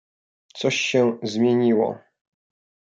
"Coś 0.61 0.75
się 0.79 1.17
zmieniło." 1.23 1.99